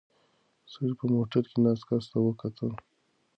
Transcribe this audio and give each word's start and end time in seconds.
سړي 0.71 0.91
په 0.99 1.05
موټر 1.13 1.43
کې 1.51 1.57
ناست 1.65 1.83
کس 1.89 2.05
ته 2.11 2.17
وکتل. 2.27 2.71